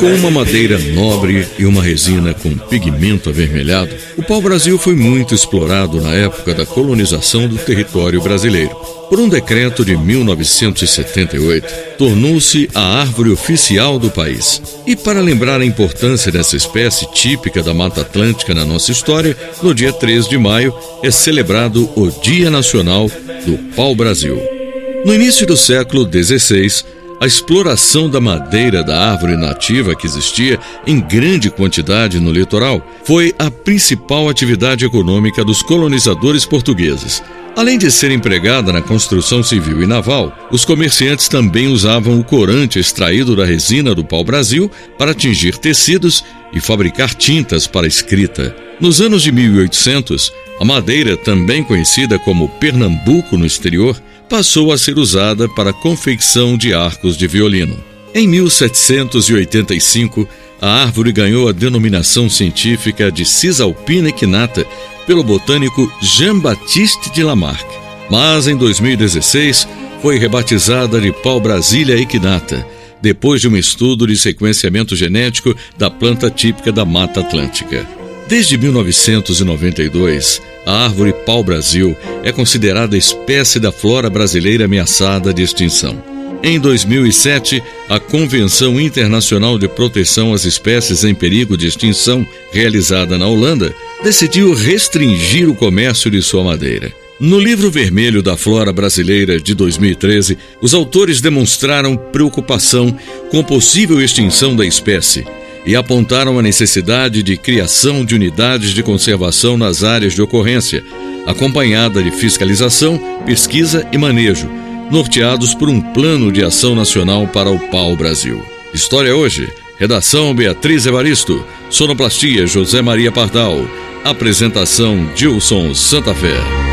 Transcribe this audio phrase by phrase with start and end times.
[0.00, 6.00] Com uma madeira nobre e uma resina com pigmento avermelhado, o pau-brasil foi muito explorado
[6.00, 8.74] na época da colonização do território brasileiro.
[9.08, 14.60] Por um decreto de 1978, tornou-se a árvore oficial do país.
[14.86, 19.74] E para lembrar a importância dessa espécie típica da Mata Atlântica na nossa história, no
[19.74, 23.08] dia 3 de maio é celebrado o Dia Nacional
[23.46, 24.63] do Pau-Brasil.
[25.04, 26.82] No início do século XVI,
[27.20, 33.34] a exploração da madeira da árvore nativa que existia em grande quantidade no litoral foi
[33.38, 37.22] a principal atividade econômica dos colonizadores portugueses.
[37.54, 42.78] Além de ser empregada na construção civil e naval, os comerciantes também usavam o corante
[42.78, 48.56] extraído da resina do pau-brasil para tingir tecidos e fabricar tintas para escrita.
[48.80, 54.98] Nos anos de 1800, a madeira, também conhecida como Pernambuco no exterior, passou a ser
[54.98, 57.76] usada para a confecção de arcos de violino.
[58.14, 60.28] Em 1785,
[60.60, 64.64] a árvore ganhou a denominação científica de Cisalpina equinata
[65.06, 67.66] pelo botânico Jean-Baptiste de Lamarck.
[68.08, 69.66] Mas em 2016
[70.00, 72.64] foi rebatizada de pau Brasília equinata,
[73.02, 78.03] depois de um estudo de sequenciamento genético da planta típica da Mata Atlântica.
[78.26, 86.02] Desde 1992, a árvore pau-brasil é considerada espécie da flora brasileira ameaçada de extinção.
[86.42, 93.26] Em 2007, a Convenção Internacional de Proteção às Espécies em Perigo de Extinção, realizada na
[93.26, 96.92] Holanda, decidiu restringir o comércio de sua madeira.
[97.20, 102.94] No livro vermelho da Flora Brasileira de 2013, os autores demonstraram preocupação
[103.30, 105.24] com possível extinção da espécie
[105.64, 110.84] e apontaram a necessidade de criação de unidades de conservação nas áreas de ocorrência,
[111.26, 114.48] acompanhada de fiscalização, pesquisa e manejo,
[114.90, 118.42] norteados por um plano de ação nacional para o pau-brasil.
[118.72, 119.48] História hoje.
[119.78, 121.44] Redação Beatriz Evaristo.
[121.70, 123.66] Sonoplastia José Maria Pardal.
[124.04, 126.63] Apresentação Dilson Santa Fé.